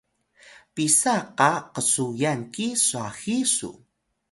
pisa 0.73 1.15
qa 1.37 1.51
qsuyan 1.87 2.39
ki 2.53 2.67
swahi 2.85 3.37
su? 3.55 3.71